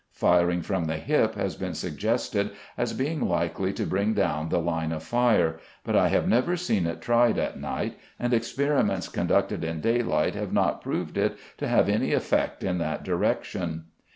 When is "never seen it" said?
6.27-7.01